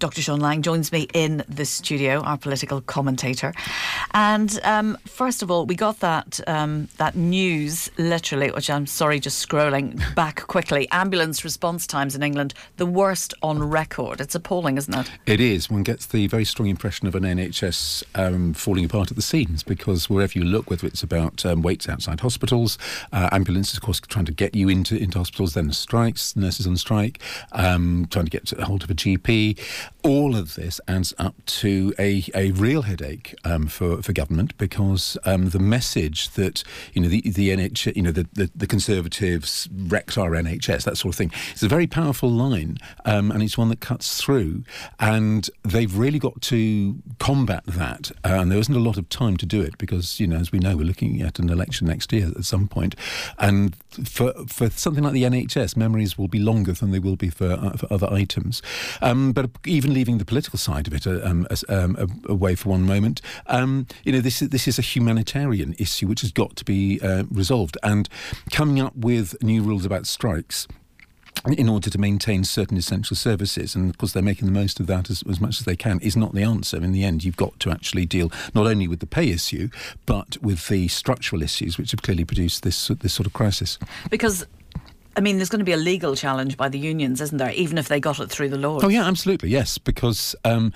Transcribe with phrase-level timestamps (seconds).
[0.00, 0.22] Dr.
[0.22, 3.52] Sean Lang joins me in the studio, our political commentator.
[4.14, 9.18] And um, first of all, we got that um, that news literally, which I'm sorry,
[9.18, 10.88] just scrolling back quickly.
[10.92, 14.20] Ambulance response times in England, the worst on record.
[14.20, 15.10] It's appalling, isn't it?
[15.26, 15.68] It is.
[15.68, 19.64] One gets the very strong impression of an NHS um, falling apart at the seams
[19.64, 22.78] because wherever you look, whether it's about um, waits outside hospitals,
[23.12, 26.76] uh, ambulances, of course, trying to get you into, into hospitals, then strikes, nurses on
[26.76, 27.20] strike,
[27.50, 29.58] um, trying to get a hold of a GP
[30.02, 35.16] all of this adds up to a, a real headache um, for, for government because
[35.24, 39.68] um, the message that you know the, the NHS, you know the, the, the, Conservatives
[39.72, 43.56] wrecked our NHS, that sort of thing, it's a very powerful line, um, and it's
[43.56, 44.62] one that cuts through.
[45.00, 48.10] And they've really got to combat that.
[48.24, 50.52] Uh, and there isn't a lot of time to do it because you know, as
[50.52, 52.94] we know, we're looking at an election next year at some point,
[53.38, 57.30] and for for something like the NHS, memories will be longer than they will be
[57.30, 58.62] for, uh, for other items.
[59.00, 62.70] Um, but even leaving the political side of it uh, um, as, um, away for
[62.70, 66.56] one moment, um, you know, this is, this is a humanitarian issue which has got
[66.56, 67.78] to be uh, resolved.
[67.84, 68.08] And
[68.50, 70.66] coming up with new rules about strikes
[71.46, 73.76] in order to maintain certain essential services.
[73.76, 76.00] And of course, they're making the most of that as, as, much as they can,
[76.00, 76.78] is not the answer.
[76.78, 79.68] In the end, you've got to actually deal not only with the pay issue,
[80.04, 83.78] but with the structural issues which have clearly produced this, this sort of crisis.
[84.10, 84.44] Because
[85.18, 87.50] I mean, there's going to be a legal challenge by the unions, isn't there?
[87.50, 88.78] Even if they got it through the law.
[88.84, 89.76] Oh yeah, absolutely, yes.
[89.76, 90.72] Because um,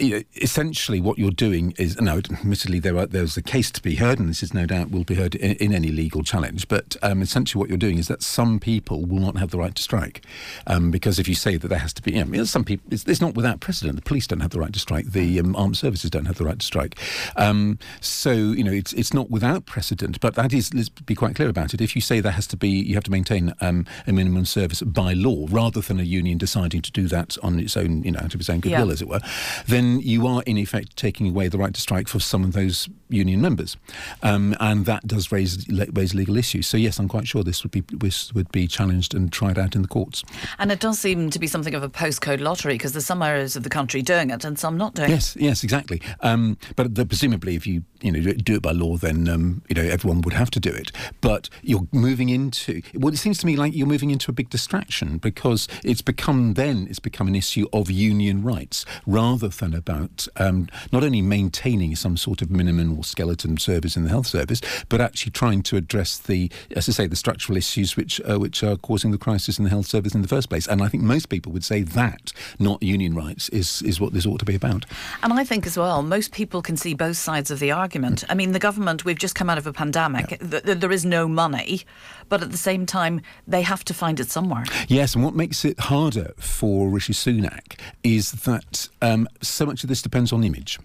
[0.00, 2.16] essentially, what you're doing is no.
[2.16, 5.04] Admittedly, there are, there's a case to be heard, and this is no doubt will
[5.04, 6.68] be heard in, in any legal challenge.
[6.68, 9.74] But um, essentially, what you're doing is that some people will not have the right
[9.74, 10.24] to strike,
[10.66, 13.04] um, because if you say that there has to be, you know, some people, it's,
[13.04, 13.96] it's, not without precedent.
[13.96, 15.12] The police don't have the right to strike.
[15.12, 16.98] The um, armed services don't have the right to strike.
[17.36, 20.18] Um, so you know, it's it's not without precedent.
[20.20, 21.82] But that is, let's be quite clear about it.
[21.82, 24.82] If you say there has to be, you have to maintain um, a minimum service
[24.82, 28.20] by law, rather than a union deciding to do that on its own, you know,
[28.20, 28.92] out of its own goodwill, yeah.
[28.92, 29.20] as it were,
[29.66, 32.88] then you are in effect taking away the right to strike for some of those
[33.08, 33.76] union members,
[34.22, 36.66] um, and that does raise raise legal issues.
[36.66, 39.76] So yes, I'm quite sure this would be this would be challenged and tried out
[39.76, 40.24] in the courts.
[40.58, 43.56] And it does seem to be something of a postcode lottery because there's some areas
[43.56, 45.42] of the country doing it and some not doing yes, it.
[45.42, 46.00] Yes, yes, exactly.
[46.20, 49.74] Um, but the, presumably, if you you know do it by law, then um, you
[49.74, 50.90] know everyone would have to do it.
[51.20, 54.50] But you're moving into well, it seems to me like you're moving into a big
[54.50, 60.26] distraction because it's become then it's become an issue of union rights rather than about
[60.36, 64.60] um, not only maintaining some sort of minimum or skeleton service in the health service,
[64.88, 68.62] but actually trying to address the, as I say, the structural issues which uh, which
[68.62, 70.66] are causing the crisis in the health service in the first place.
[70.66, 74.26] And I think most people would say that, not union rights, is is what this
[74.26, 74.84] ought to be about.
[75.22, 78.24] And I think as well, most people can see both sides of the argument.
[78.28, 80.30] I mean, the government, we've just come out of a pandemic.
[80.30, 80.60] Yeah.
[80.60, 81.82] Th- there is no money,
[82.28, 83.20] but at the same time,
[83.52, 84.64] they have to find it somewhere.
[84.88, 89.88] Yes, and what makes it harder for Rishi Sunak is that um, so much of
[89.88, 90.78] this depends on image.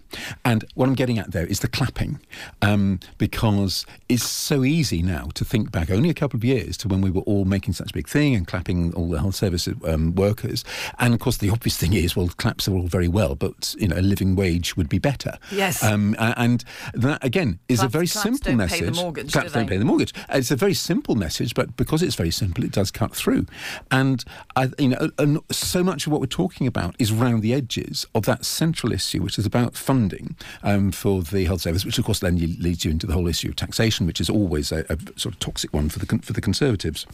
[0.44, 2.20] And what I'm getting at there is the clapping,
[2.62, 6.88] um, because it's so easy now to think back only a couple of years to
[6.88, 9.66] when we were all making such a big thing and clapping all the health service
[9.84, 10.64] um, workers.
[10.98, 13.88] And of course, the obvious thing is, well, claps are all very well, but you
[13.88, 15.38] know, a living wage would be better.
[15.50, 15.82] Yes.
[15.82, 18.80] Um, and that again is claps, a very simple message.
[18.80, 20.12] Pay the mortgage, claps do not pay the mortgage.
[20.28, 23.46] It's a very simple message, but because it's very simple, it does cut through.
[23.90, 24.24] And
[24.56, 28.06] I, you know, and so much of what we're talking about is round the edges
[28.14, 32.04] of that central issue, which is about funding um, for the health service, which of
[32.04, 34.98] course then leads you into the whole issue of taxation, which is always a, a
[35.18, 37.06] sort of toxic one for the for the Conservatives.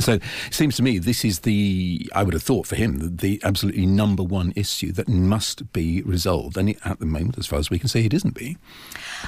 [0.00, 3.40] So it seems to me this is the, I would have thought for him, the,
[3.44, 6.56] absolutely number one issue that must be resolved.
[6.56, 8.58] And at the moment, as far as we can see, it isn't being.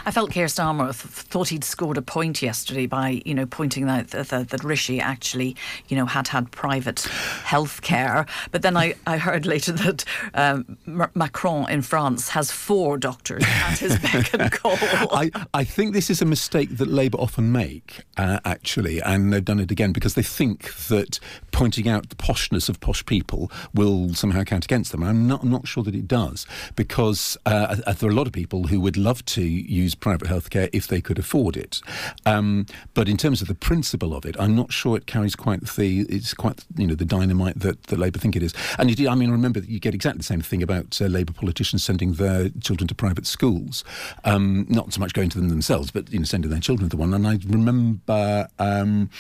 [0.05, 4.09] I felt Keir Starmer thought he'd scored a point yesterday by, you know, pointing out
[4.09, 5.57] that, that, that Rishi actually,
[5.89, 7.01] you know, had had private
[7.45, 8.27] health care.
[8.51, 10.77] But then I, I heard later that um,
[11.15, 14.77] Macron in France has four doctors at his beck and call.
[14.81, 19.45] I, I think this is a mistake that Labour often make, uh, actually, and they've
[19.45, 21.19] done it again because they think think that
[21.53, 25.03] pointing out the poshness of posh people will somehow count against them.
[25.03, 28.33] I'm not, I'm not sure that it does because uh, there are a lot of
[28.33, 31.81] people who would love to use private healthcare if they could afford it.
[32.25, 35.67] Um, but in terms of the principle of it, I'm not sure it carries quite
[35.77, 38.55] the it's quite you know the dynamite that, that Labour think it is.
[38.79, 41.33] And you, I mean, remember that you get exactly the same thing about uh, Labour
[41.33, 43.85] politicians sending their children to private schools,
[44.25, 46.97] um, not so much going to them themselves, but you know sending their children to
[46.97, 47.15] the one.
[47.15, 49.11] And I remember, um,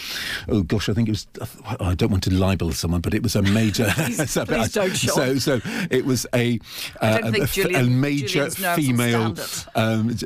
[0.49, 3.23] oh gosh, I think it was was I don't want to libel someone, but it
[3.23, 3.87] was a major.
[3.94, 6.58] please, so, please don't, so, so it was a
[7.00, 9.34] uh, a, Julian, a, major female
[9.75, 10.17] um,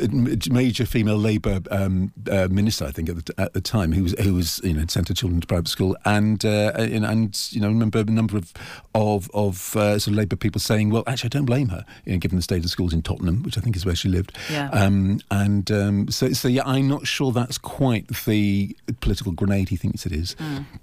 [0.50, 4.12] major female Labour um, uh, minister, I think at the, at the time, who was
[4.20, 7.60] who was you know sent her children to private school, and uh, and, and you
[7.60, 8.52] know remember a number of
[8.94, 12.12] of of uh, sort of Labour people saying, well, actually, I don't blame her, you
[12.12, 14.36] know, given the state of schools in Tottenham, which I think is where she lived.
[14.50, 14.70] Yeah.
[14.70, 19.76] Um, and um, so so yeah, I'm not sure that's quite the political grenade he
[19.76, 20.34] thinks it is.
[20.36, 20.64] Mm.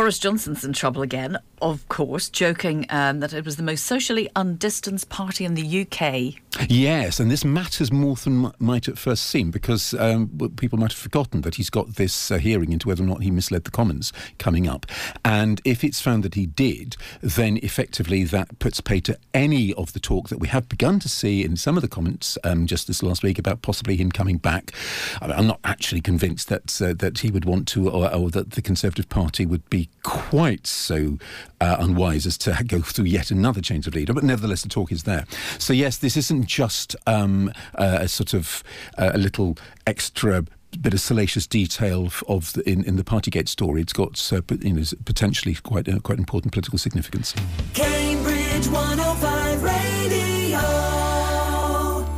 [0.00, 4.30] Boris Johnson's in trouble again, of course, joking um, that it was the most socially
[4.34, 6.40] undistanced party in the UK.
[6.70, 10.98] Yes, and this matters more than might at first seem because um, people might have
[10.98, 14.10] forgotten that he's got this uh, hearing into whether or not he misled the Commons
[14.38, 14.86] coming up.
[15.22, 19.92] And if it's found that he did, then effectively that puts pay to any of
[19.92, 22.86] the talk that we have begun to see in some of the comments um, just
[22.86, 24.72] this last week about possibly him coming back.
[25.20, 28.52] I am not actually convinced that uh, that he would want to, or, or, that
[28.52, 31.18] the Conservative Party would be quite so
[31.60, 34.12] uh, unwise as to go through yet another change of leader.
[34.12, 35.26] But nevertheless, the talk is there.
[35.58, 38.62] So yes, this isn't just um, uh, a sort of
[38.98, 39.56] uh, a little
[39.86, 40.44] extra
[40.80, 43.80] bit of salacious detail of the, in, in the Partygate story.
[43.80, 47.34] It's got uh, you know, potentially quite uh, quite important political significance.
[47.74, 49.29] Cambridge 105 Radio.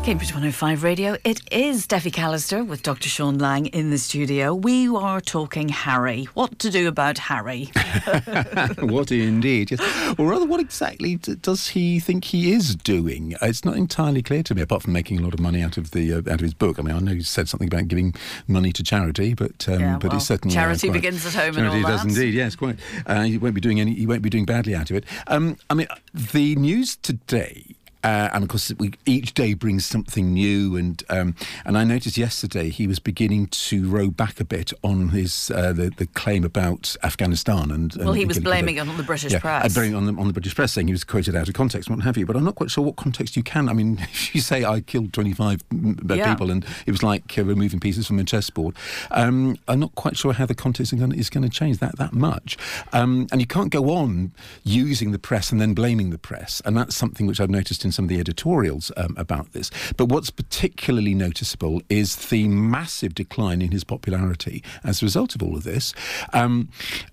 [0.03, 1.17] Cambridge 105 Radio.
[1.23, 3.09] It is Steffi Callister with Dr.
[3.09, 4.53] Sean Lang in the studio.
[4.53, 6.25] We are talking Harry.
[6.35, 7.71] What to do about Harry?
[8.81, 9.71] what indeed?
[9.71, 10.15] Yes.
[10.19, 13.37] Or rather, what exactly does he think he is doing?
[13.41, 15.93] It's not entirely clear to me, apart from making a lot of money out of
[15.93, 16.81] the uh, out of his book.
[16.81, 18.13] I mean, I know he said something about giving
[18.49, 21.35] money to charity, but um, yeah, but well, he's certainly uh, charity uh, begins at
[21.35, 21.55] home.
[21.55, 22.35] Charity does indeed.
[22.35, 22.77] Yes, quite.
[23.07, 23.95] Uh, he won't be doing any.
[23.95, 25.05] He won't be doing badly out of it.
[25.29, 30.33] Um, I mean, the news today uh, and of course, we, each day brings something
[30.33, 30.77] new.
[30.77, 31.35] And um,
[31.65, 35.73] and I noticed yesterday he was beginning to row back a bit on his uh,
[35.73, 37.71] the, the claim about Afghanistan.
[37.71, 39.77] And, well, he was blaming it on the British yeah, press.
[39.77, 42.01] Uh, on the, on the British press, saying he was quoted out of context, what
[42.01, 42.27] have you.
[42.27, 43.69] But I'm not quite sure what context you can.
[43.69, 45.63] I mean, if you say I killed 25
[46.09, 46.33] yeah.
[46.33, 48.75] people and it was like uh, removing pieces from a chessboard,
[49.11, 52.57] um, I'm not quite sure how the context is going to change that that much.
[52.93, 54.33] Um, and you can't go on
[54.65, 56.61] using the press and then blaming the press.
[56.65, 59.71] And that's something which I've noticed in some of the editorials um, about this.
[59.97, 65.43] But what's particularly noticeable is the massive decline in his popularity as a result of
[65.43, 65.95] all of this
[66.33, 66.69] um,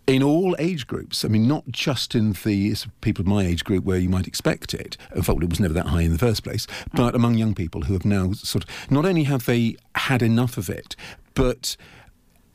[0.08, 1.24] in all age groups.
[1.24, 4.74] I mean, not just in the people of my age group where you might expect
[4.74, 4.98] it.
[5.16, 7.84] In fact, it was never that high in the first place, but among young people
[7.84, 10.96] who have now sort of not only have they had enough of it,
[11.34, 11.76] but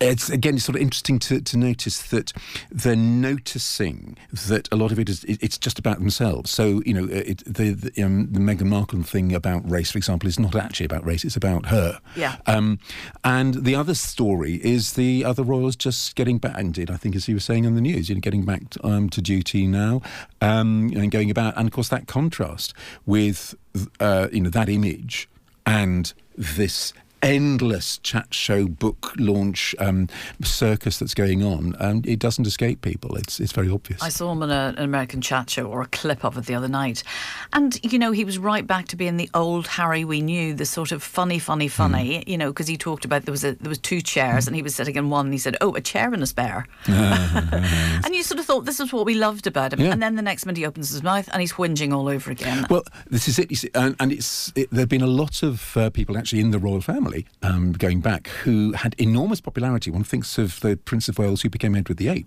[0.01, 2.33] it's again it's sort of interesting to, to notice that
[2.71, 6.51] they're noticing that a lot of it is it's just about themselves.
[6.51, 10.29] So you know it, the the, um, the Meghan Markle thing about race, for example,
[10.29, 12.01] is not actually about race; it's about her.
[12.17, 12.37] Yeah.
[12.47, 12.79] Um,
[13.23, 16.59] and the other story is the other royals just getting back.
[16.59, 18.87] Indeed, I think as he was saying on the news, you know, getting back to,
[18.87, 20.03] um, to duty now,
[20.41, 22.75] um, and going about, and of course that contrast
[23.07, 23.55] with
[24.01, 25.29] uh, you know that image
[25.67, 26.93] and this
[27.25, 30.09] endless chat show, book launch um,
[30.43, 33.17] circus that's going on, and it doesn't escape people.
[33.17, 34.03] It's it's very obvious.
[34.03, 36.55] I saw him on a, an American chat show or a clip of it the
[36.55, 37.03] other night,
[37.53, 40.67] and you know he was right back to being the old Harry we knew, the
[40.67, 42.21] sort of funny, funny, funny.
[42.21, 42.29] Mm.
[42.29, 44.49] You know, because he talked about there was a there was two chairs, mm.
[44.49, 46.67] and he was sitting in one, and he said, "Oh, a chair and a spare,"
[46.87, 49.93] and you sort of thought this is what we loved about him, yeah.
[49.93, 52.67] and then the next minute he opens his mouth and he's whinging all over again.
[52.69, 55.91] Well, this is it, see, and, and, it's it, there've been a lot of uh,
[55.91, 59.91] people actually in the royal family family um, going back who had enormous popularity.
[59.91, 62.27] One thinks of the Prince of Wales who became Edward VIII,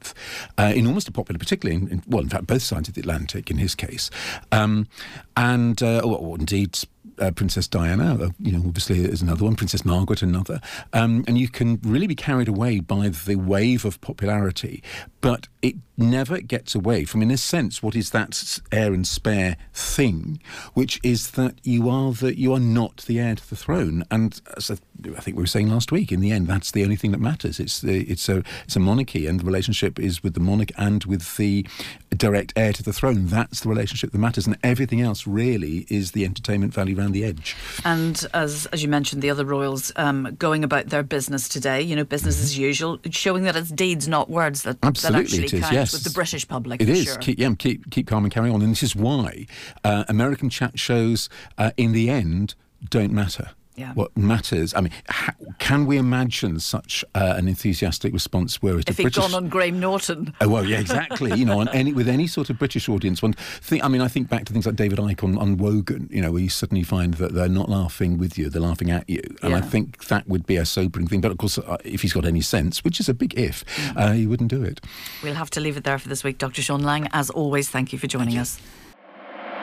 [0.58, 3.58] uh, enormously popular, particularly in, in, well, in fact, both sides of the Atlantic in
[3.58, 4.10] his case,
[4.52, 4.88] um,
[5.36, 6.80] and uh, or, or indeed
[7.20, 10.60] uh, Princess Diana, uh, you know, obviously is another one, Princess Margaret, another.
[10.94, 14.84] Um, and you can really be carried away by the wave of popularity,
[15.22, 19.58] but it never gets away from, in a sense, what is that heir and spare
[19.74, 20.40] thing,
[20.74, 24.04] which is that you are that you are not the heir to the throne.
[24.12, 24.78] And as I
[25.20, 27.60] think we were saying last week, in the end, that's the only thing that matters.
[27.60, 31.04] It's the, it's a it's a monarchy, and the relationship is with the monarch and
[31.06, 31.66] with the
[32.10, 33.28] direct heir to the throne.
[33.28, 37.24] That's the relationship that matters, and everything else really is the entertainment value around the
[37.24, 37.56] edge.
[37.86, 41.96] And as as you mentioned, the other royals um, going about their business today, you
[41.96, 42.44] know, business mm-hmm.
[42.44, 45.74] as usual, showing that it's deeds, not words, that, Absolutely that actually it is, count
[45.74, 45.94] yes.
[45.94, 46.82] with the British public.
[46.82, 47.06] It is.
[47.06, 47.18] Sure.
[47.18, 48.62] Keep, yeah, keep, keep calm and carry on.
[48.62, 49.48] And this is why
[49.84, 52.56] uh, American chat shows, uh, in the end,
[52.90, 53.52] don't matter.
[53.78, 53.94] Yeah.
[53.94, 58.90] What matters, I mean, ha- can we imagine such uh, an enthusiastic response were it
[58.90, 59.32] if a he'd British?
[59.32, 60.34] gone on Graham Norton.
[60.42, 61.38] Oh, well, yeah, exactly.
[61.38, 63.84] you know, on any with any sort of British audience, one thing.
[63.84, 66.10] I mean, I think back to things like David Icke on, on Wogan.
[66.12, 69.08] You know, where you suddenly find that they're not laughing with you; they're laughing at
[69.08, 71.22] you, and I think that would be a sobering thing.
[71.22, 73.94] But of course, uh, if he's got any sense, which is a big if, Mm.
[73.98, 74.82] uh, he wouldn't do it.
[75.22, 76.40] We'll have to leave it there for this week.
[76.40, 76.64] Dr.
[76.64, 78.60] Sean Lang, as always, thank you for joining us.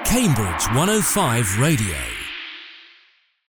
[0.04, 1.96] Cambridge 105 Radio.